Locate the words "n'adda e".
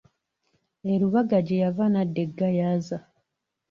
1.91-2.27